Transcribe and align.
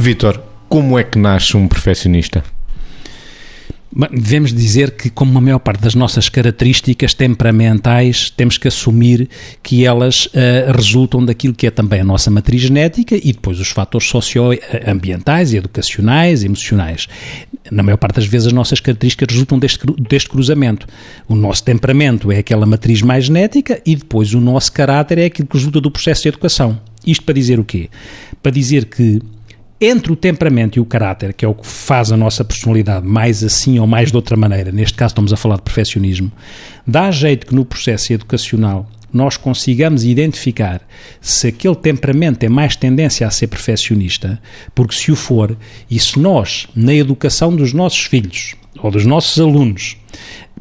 Vítor, 0.00 0.42
como 0.66 0.98
é 0.98 1.04
que 1.04 1.18
nasce 1.18 1.54
um 1.58 1.68
perfeccionista? 1.68 2.42
Devemos 4.10 4.50
dizer 4.50 4.92
que, 4.92 5.10
como 5.10 5.36
a 5.36 5.40
maior 5.42 5.58
parte 5.58 5.82
das 5.82 5.94
nossas 5.94 6.30
características 6.30 7.12
temperamentais, 7.12 8.30
temos 8.30 8.56
que 8.56 8.66
assumir 8.66 9.28
que 9.62 9.84
elas 9.84 10.24
uh, 10.26 10.72
resultam 10.74 11.22
daquilo 11.22 11.52
que 11.52 11.66
é 11.66 11.70
também 11.70 12.00
a 12.00 12.04
nossa 12.04 12.30
matriz 12.30 12.62
genética 12.62 13.14
e 13.14 13.30
depois 13.30 13.60
os 13.60 13.68
fatores 13.68 14.08
socioambientais, 14.08 15.52
educacionais, 15.52 16.44
emocionais. 16.44 17.06
Na 17.70 17.82
maior 17.82 17.98
parte 17.98 18.16
das 18.16 18.26
vezes, 18.26 18.46
as 18.46 18.54
nossas 18.54 18.80
características 18.80 19.34
resultam 19.34 19.58
deste, 19.58 19.84
deste 20.08 20.30
cruzamento. 20.30 20.86
O 21.28 21.34
nosso 21.34 21.62
temperamento 21.62 22.32
é 22.32 22.38
aquela 22.38 22.64
matriz 22.64 23.02
mais 23.02 23.26
genética 23.26 23.82
e 23.84 23.94
depois 23.94 24.32
o 24.32 24.40
nosso 24.40 24.72
caráter 24.72 25.18
é 25.18 25.26
aquilo 25.26 25.46
que 25.46 25.58
resulta 25.58 25.78
do 25.78 25.90
processo 25.90 26.22
de 26.22 26.28
educação. 26.28 26.80
Isto 27.06 27.24
para 27.24 27.34
dizer 27.34 27.60
o 27.60 27.64
quê? 27.64 27.90
Para 28.42 28.52
dizer 28.52 28.86
que 28.86 29.20
entre 29.80 30.12
o 30.12 30.16
temperamento 30.16 30.76
e 30.76 30.80
o 30.80 30.84
caráter, 30.84 31.32
que 31.32 31.44
é 31.44 31.48
o 31.48 31.54
que 31.54 31.66
faz 31.66 32.12
a 32.12 32.16
nossa 32.16 32.44
personalidade 32.44 33.06
mais 33.06 33.42
assim 33.42 33.78
ou 33.78 33.86
mais 33.86 34.10
de 34.10 34.16
outra 34.16 34.36
maneira, 34.36 34.70
neste 34.70 34.94
caso 34.94 35.12
estamos 35.12 35.32
a 35.32 35.36
falar 35.36 35.56
de 35.56 35.62
perfeccionismo, 35.62 36.30
dá 36.86 37.10
jeito 37.10 37.46
que 37.46 37.54
no 37.54 37.64
processo 37.64 38.12
educacional 38.12 38.86
nós 39.12 39.36
consigamos 39.36 40.04
identificar 40.04 40.80
se 41.20 41.48
aquele 41.48 41.74
temperamento 41.74 42.38
tem 42.38 42.48
mais 42.48 42.76
tendência 42.76 43.26
a 43.26 43.30
ser 43.30 43.48
perfeccionista, 43.48 44.40
porque 44.74 44.94
se 44.94 45.10
o 45.10 45.16
for, 45.16 45.56
e 45.90 45.98
se 45.98 46.18
nós, 46.18 46.68
na 46.76 46.94
educação 46.94 47.54
dos 47.54 47.72
nossos 47.72 48.04
filhos 48.04 48.54
ou 48.82 48.90
dos 48.90 49.04
nossos 49.04 49.40
alunos, 49.40 49.96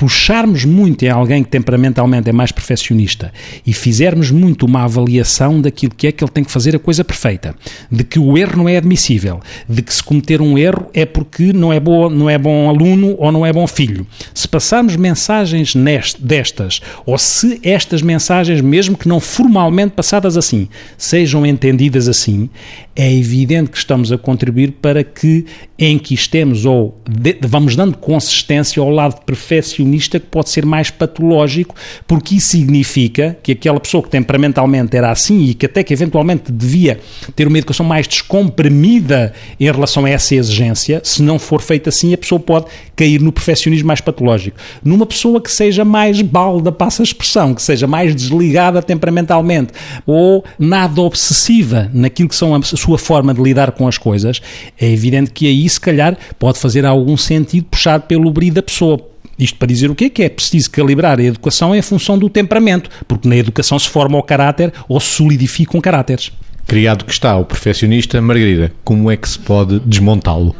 puxarmos 0.00 0.64
muito 0.64 1.04
em 1.04 1.10
alguém 1.10 1.42
que 1.44 1.50
temperamentalmente 1.50 2.30
é 2.30 2.32
mais 2.32 2.50
perfeccionista 2.50 3.30
e 3.66 3.74
fizermos 3.74 4.30
muito 4.30 4.64
uma 4.64 4.84
avaliação 4.84 5.60
daquilo 5.60 5.94
que 5.94 6.06
é 6.06 6.12
que 6.12 6.24
ele 6.24 6.30
tem 6.30 6.42
que 6.42 6.50
fazer 6.50 6.74
a 6.74 6.78
coisa 6.78 7.04
perfeita, 7.04 7.54
de 7.92 8.02
que 8.02 8.18
o 8.18 8.38
erro 8.38 8.56
não 8.56 8.66
é 8.66 8.78
admissível, 8.78 9.40
de 9.68 9.82
que 9.82 9.92
se 9.92 10.02
cometer 10.02 10.40
um 10.40 10.56
erro 10.56 10.86
é 10.94 11.04
porque 11.04 11.52
não 11.52 11.70
é, 11.70 11.78
boa, 11.78 12.08
não 12.08 12.30
é 12.30 12.38
bom 12.38 12.70
aluno 12.70 13.14
ou 13.18 13.30
não 13.30 13.44
é 13.44 13.52
bom 13.52 13.66
filho. 13.66 14.06
Se 14.32 14.48
passarmos 14.48 14.96
mensagens 14.96 15.74
nest, 15.74 16.16
destas, 16.18 16.80
ou 17.04 17.18
se 17.18 17.60
estas 17.62 18.00
mensagens, 18.00 18.62
mesmo 18.62 18.96
que 18.96 19.06
não 19.06 19.20
formalmente 19.20 19.92
passadas 19.92 20.34
assim, 20.34 20.66
sejam 20.96 21.44
entendidas 21.44 22.08
assim, 22.08 22.48
é 22.96 23.12
evidente 23.12 23.70
que 23.70 23.76
estamos 23.76 24.10
a 24.10 24.16
contribuir 24.16 24.72
para 24.80 25.04
que 25.04 25.44
enquistemos 25.78 26.64
ou 26.64 26.98
de, 27.06 27.36
vamos 27.42 27.76
dando 27.76 27.98
consistência 27.98 28.82
ao 28.82 28.90
lado 28.90 29.20
perfeccionista 29.26 29.89
que 29.98 30.18
pode 30.20 30.50
ser 30.50 30.64
mais 30.64 30.90
patológico, 30.90 31.74
porque 32.06 32.36
isso 32.36 32.48
significa 32.48 33.36
que 33.42 33.52
aquela 33.52 33.80
pessoa 33.80 34.02
que 34.02 34.10
temperamentalmente 34.10 34.96
era 34.96 35.10
assim 35.10 35.44
e 35.44 35.54
que 35.54 35.66
até 35.66 35.82
que 35.82 35.92
eventualmente 35.92 36.50
devia 36.52 37.00
ter 37.34 37.46
uma 37.46 37.58
educação 37.58 37.84
mais 37.84 38.06
descomprimida 38.06 39.32
em 39.58 39.64
relação 39.64 40.04
a 40.04 40.10
essa 40.10 40.34
exigência, 40.34 41.00
se 41.04 41.22
não 41.22 41.38
for 41.38 41.60
feita 41.60 41.88
assim, 41.88 42.12
a 42.12 42.18
pessoa 42.18 42.40
pode 42.40 42.66
cair 42.94 43.20
no 43.20 43.32
perfeccionismo 43.32 43.86
mais 43.86 44.00
patológico. 44.00 44.58
Numa 44.84 45.06
pessoa 45.06 45.40
que 45.40 45.50
seja 45.50 45.84
mais 45.84 46.20
balda, 46.20 46.70
passa 46.70 47.02
a 47.02 47.04
expressão, 47.04 47.54
que 47.54 47.62
seja 47.62 47.86
mais 47.86 48.14
desligada 48.14 48.82
temperamentalmente 48.82 49.72
ou 50.06 50.44
nada 50.58 51.00
obsessiva 51.00 51.90
naquilo 51.92 52.28
que 52.28 52.36
são 52.36 52.54
a 52.54 52.62
sua 52.62 52.98
forma 52.98 53.32
de 53.32 53.42
lidar 53.42 53.72
com 53.72 53.86
as 53.88 53.98
coisas, 53.98 54.40
é 54.80 54.90
evidente 54.90 55.30
que 55.30 55.46
aí, 55.46 55.68
se 55.68 55.80
calhar, 55.80 56.16
pode 56.38 56.58
fazer 56.58 56.84
algum 56.84 57.16
sentido 57.16 57.66
puxar 57.70 58.00
pelo 58.00 58.30
brilho 58.30 58.54
da 58.54 58.62
pessoa 58.62 59.09
isto 59.40 59.58
para 59.58 59.68
dizer 59.68 59.90
o 59.90 59.94
quê? 59.94 60.10
Que 60.10 60.22
é 60.22 60.28
preciso 60.28 60.70
calibrar 60.70 61.18
a 61.18 61.22
educação 61.22 61.74
em 61.74 61.82
função 61.82 62.18
do 62.18 62.28
temperamento, 62.28 62.90
porque 63.08 63.28
na 63.28 63.36
educação 63.36 63.78
se 63.78 63.88
forma 63.88 64.18
o 64.18 64.22
caráter 64.22 64.72
ou 64.88 65.00
se 65.00 65.08
solidificam 65.08 65.80
caráteres. 65.80 66.32
Criado 66.66 67.04
que 67.04 67.12
está 67.12 67.36
o 67.36 67.44
perfeccionista, 67.44 68.20
Margarida, 68.20 68.72
como 68.84 69.10
é 69.10 69.16
que 69.16 69.28
se 69.28 69.38
pode 69.38 69.80
desmontá-lo? 69.80 70.54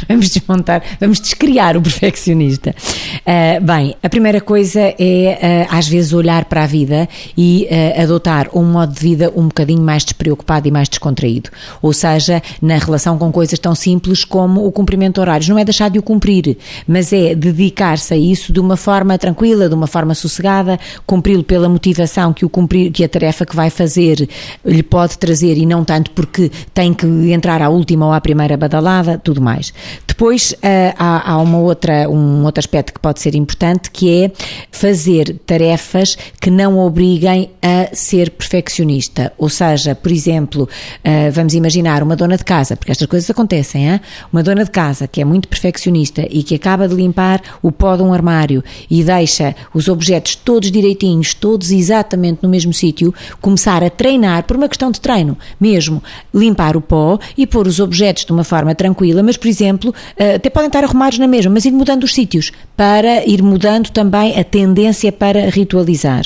vamos 0.08 0.30
desmontar, 0.30 0.82
vamos 1.00 1.20
descriar 1.20 1.76
o 1.76 1.82
perfeccionista. 1.82 2.74
Uh, 3.20 3.64
bem, 3.64 3.96
a 4.02 4.08
primeira 4.08 4.40
coisa 4.40 4.80
é, 4.98 5.66
uh, 5.70 5.76
às 5.76 5.88
vezes, 5.88 6.12
olhar 6.12 6.44
para 6.44 6.64
a 6.64 6.66
vida 6.66 7.08
e 7.36 7.68
uh, 7.70 8.02
adotar 8.02 8.48
um 8.54 8.64
modo 8.64 8.92
de 8.92 9.00
vida 9.00 9.32
um 9.34 9.48
bocadinho 9.48 9.82
mais 9.82 10.04
despreocupado 10.04 10.68
e 10.68 10.70
mais 10.70 10.88
descontraído. 10.88 11.50
Ou 11.82 11.92
seja, 11.92 12.42
na 12.60 12.76
relação 12.78 13.18
com 13.18 13.30
coisas 13.32 13.58
tão 13.58 13.74
simples 13.74 14.24
como 14.24 14.66
o 14.66 14.72
cumprimento 14.72 15.14
de 15.14 15.20
horários. 15.20 15.48
Não 15.48 15.58
é 15.58 15.64
deixar 15.64 15.90
de 15.90 15.98
o 15.98 16.02
cumprir, 16.02 16.56
mas 16.86 17.12
é 17.12 17.34
dedicar-se 17.34 18.14
a 18.14 18.16
isso 18.16 18.52
de 18.52 18.60
uma 18.60 18.76
forma 18.76 19.16
tranquila, 19.18 19.68
de 19.68 19.74
uma 19.74 19.86
forma 19.86 20.14
sossegada, 20.14 20.78
cumpri-lo 21.06 21.42
pela 21.42 21.68
motivação 21.68 22.32
que, 22.32 22.44
o 22.44 22.48
cumprir, 22.48 22.90
que 22.90 23.04
a 23.04 23.08
tarefa 23.08 23.44
que 23.44 23.56
vai 23.56 23.70
fazer 23.70 24.28
lhe 24.64 24.82
pode 24.82 25.18
trazer 25.18 25.56
e 25.56 25.66
não 25.66 25.84
tanto 25.84 26.10
porque 26.12 26.50
tem 26.72 26.92
que 26.92 27.06
entrar 27.32 27.62
à 27.62 27.68
última 27.68 28.06
ou 28.06 28.12
à 28.12 28.20
primeira 28.20 28.56
badalada, 28.56 29.18
tudo 29.18 29.40
mais. 29.40 29.72
Depois 30.18 30.50
uh, 30.50 30.56
há, 30.98 31.30
há, 31.30 31.38
uma 31.38 31.58
outra, 31.58 32.10
um 32.10 32.44
outro 32.44 32.58
aspecto 32.58 32.92
que 32.92 32.98
pode 32.98 33.20
ser 33.20 33.36
importante 33.36 33.88
que 33.88 34.24
é 34.24 34.32
fazer 34.72 35.38
tarefas 35.46 36.18
que 36.40 36.50
não 36.50 36.76
obriguem 36.76 37.50
a 37.62 37.94
ser 37.94 38.30
perfeccionista. 38.30 39.32
Ou 39.38 39.48
seja, 39.48 39.94
por 39.94 40.10
exemplo, 40.10 40.64
uh, 40.64 41.30
vamos 41.30 41.54
imaginar 41.54 42.02
uma 42.02 42.16
dona 42.16 42.36
de 42.36 42.44
casa, 42.44 42.76
porque 42.76 42.90
estas 42.90 43.06
coisas 43.06 43.30
acontecem, 43.30 43.88
hein? 43.88 44.00
uma 44.32 44.42
dona 44.42 44.64
de 44.64 44.72
casa 44.72 45.06
que 45.06 45.20
é 45.20 45.24
muito 45.24 45.46
perfeccionista 45.46 46.26
e 46.28 46.42
que 46.42 46.56
acaba 46.56 46.88
de 46.88 46.96
limpar 46.96 47.40
o 47.62 47.70
pó 47.70 47.94
de 47.94 48.02
um 48.02 48.12
armário 48.12 48.64
e 48.90 49.04
deixa 49.04 49.54
os 49.72 49.86
objetos 49.86 50.34
todos 50.34 50.72
direitinhos, 50.72 51.32
todos 51.32 51.70
exatamente 51.70 52.40
no 52.42 52.48
mesmo 52.48 52.72
sítio, 52.72 53.14
começar 53.40 53.84
a 53.84 53.90
treinar, 53.90 54.42
por 54.42 54.56
uma 54.56 54.68
questão 54.68 54.90
de 54.90 55.00
treino 55.00 55.38
mesmo, 55.60 56.02
limpar 56.34 56.76
o 56.76 56.80
pó 56.80 57.20
e 57.36 57.46
pôr 57.46 57.68
os 57.68 57.78
objetos 57.78 58.24
de 58.24 58.32
uma 58.32 58.42
forma 58.42 58.74
tranquila, 58.74 59.22
mas, 59.22 59.36
por 59.36 59.46
exemplo, 59.46 59.77
eh, 60.16 60.34
até 60.36 60.50
podem 60.50 60.68
estar 60.68 60.84
arrumados 60.84 61.18
na 61.18 61.26
mesma, 61.26 61.52
mas 61.52 61.64
ir 61.64 61.72
mudando 61.72 62.04
os 62.04 62.14
sítios 62.14 62.52
para 62.76 63.26
ir 63.26 63.42
mudando 63.42 63.90
também 63.90 64.38
a 64.38 64.44
tendência 64.44 65.10
para 65.10 65.50
ritualizar. 65.50 66.24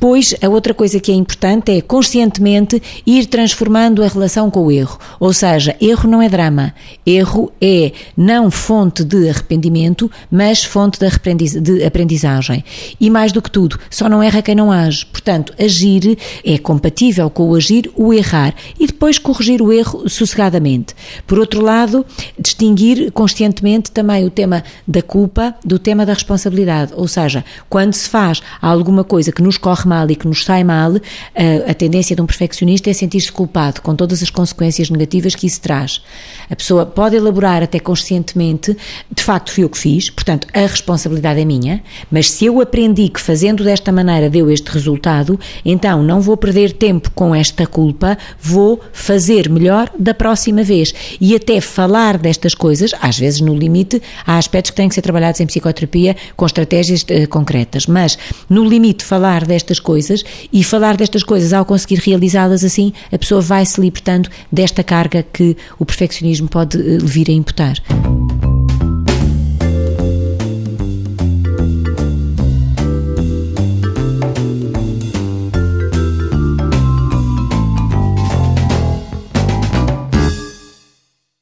Depois, 0.00 0.32
a 0.40 0.48
outra 0.48 0.72
coisa 0.72 1.00
que 1.00 1.10
é 1.10 1.14
importante 1.16 1.76
é 1.76 1.80
conscientemente 1.80 2.80
ir 3.04 3.26
transformando 3.26 4.04
a 4.04 4.06
relação 4.06 4.48
com 4.48 4.66
o 4.66 4.70
erro. 4.70 4.96
Ou 5.18 5.32
seja, 5.32 5.74
erro 5.80 6.08
não 6.08 6.22
é 6.22 6.28
drama. 6.28 6.72
Erro 7.04 7.50
é 7.60 7.90
não 8.16 8.48
fonte 8.48 9.02
de 9.02 9.28
arrependimento, 9.28 10.08
mas 10.30 10.62
fonte 10.62 11.00
de 11.00 11.84
aprendizagem. 11.84 12.64
E 13.00 13.10
mais 13.10 13.32
do 13.32 13.42
que 13.42 13.50
tudo, 13.50 13.76
só 13.90 14.08
não 14.08 14.22
erra 14.22 14.40
quem 14.40 14.54
não 14.54 14.70
age. 14.70 15.04
Portanto, 15.04 15.52
agir 15.58 16.16
é 16.44 16.56
compatível 16.58 17.28
com 17.28 17.48
o 17.48 17.56
agir, 17.56 17.90
o 17.96 18.14
errar 18.14 18.54
e 18.78 18.86
depois 18.86 19.18
corrigir 19.18 19.60
o 19.60 19.72
erro 19.72 20.08
sossegadamente. 20.08 20.94
Por 21.26 21.40
outro 21.40 21.60
lado, 21.60 22.06
distinguir 22.38 23.10
conscientemente 23.10 23.90
também 23.90 24.24
o 24.24 24.30
tema 24.30 24.62
da 24.86 25.02
culpa 25.02 25.56
do 25.64 25.76
tema 25.76 26.06
da 26.06 26.12
responsabilidade. 26.14 26.92
Ou 26.94 27.08
seja, 27.08 27.44
quando 27.68 27.94
se 27.94 28.08
faz 28.08 28.40
alguma 28.62 29.02
coisa 29.02 29.32
que 29.32 29.42
nos 29.42 29.58
corre 29.58 29.87
mal 29.88 30.10
e 30.10 30.14
que 30.14 30.28
nos 30.28 30.44
sai 30.44 30.62
mal, 30.62 30.92
a, 30.94 31.70
a 31.70 31.74
tendência 31.74 32.14
de 32.14 32.22
um 32.22 32.26
perfeccionista 32.26 32.90
é 32.90 32.92
sentir-se 32.92 33.32
culpado 33.32 33.82
com 33.82 33.96
todas 33.96 34.22
as 34.22 34.30
consequências 34.30 34.90
negativas 34.90 35.34
que 35.34 35.46
isso 35.46 35.60
traz. 35.60 36.00
A 36.48 36.54
pessoa 36.54 36.86
pode 36.86 37.16
elaborar 37.16 37.62
até 37.62 37.80
conscientemente, 37.80 38.76
de 39.10 39.22
facto 39.22 39.52
fui 39.52 39.64
eu 39.64 39.68
que 39.68 39.78
fiz, 39.78 40.10
portanto 40.10 40.46
a 40.52 40.60
responsabilidade 40.60 41.40
é 41.40 41.44
minha, 41.44 41.82
mas 42.10 42.30
se 42.30 42.44
eu 42.44 42.60
aprendi 42.60 43.08
que 43.08 43.20
fazendo 43.20 43.64
desta 43.64 43.90
maneira 43.90 44.30
deu 44.30 44.50
este 44.50 44.70
resultado, 44.70 45.38
então 45.64 46.02
não 46.02 46.20
vou 46.20 46.36
perder 46.36 46.72
tempo 46.72 47.10
com 47.14 47.34
esta 47.34 47.66
culpa, 47.66 48.16
vou 48.40 48.80
fazer 48.92 49.48
melhor 49.48 49.90
da 49.98 50.14
próxima 50.14 50.62
vez. 50.62 50.94
E 51.20 51.34
até 51.34 51.60
falar 51.60 52.18
destas 52.18 52.54
coisas, 52.54 52.90
às 53.00 53.18
vezes 53.18 53.40
no 53.40 53.54
limite, 53.54 54.02
há 54.26 54.38
aspectos 54.38 54.70
que 54.70 54.76
têm 54.76 54.88
que 54.88 54.94
ser 54.94 55.02
trabalhados 55.02 55.40
em 55.40 55.46
psicoterapia 55.46 56.16
com 56.36 56.46
estratégias 56.46 57.02
uh, 57.02 57.28
concretas, 57.28 57.86
mas 57.86 58.18
no 58.48 58.64
limite 58.64 59.04
falar 59.04 59.46
destas 59.46 59.77
destas 59.78 59.80
coisas 59.80 60.24
e 60.52 60.62
falar 60.62 60.96
destas 60.96 61.22
coisas 61.22 61.52
ao 61.52 61.64
conseguir 61.64 62.00
realizá-las 62.04 62.64
assim, 62.64 62.92
a 63.10 63.18
pessoa 63.18 63.40
vai 63.40 63.64
se 63.64 63.80
libertando 63.80 64.28
desta 64.50 64.82
carga 64.82 65.22
que 65.22 65.56
o 65.78 65.86
perfeccionismo 65.86 66.48
pode 66.48 66.78
eh, 66.78 66.98
vir 67.00 67.28
a 67.30 67.32
imputar. 67.32 67.76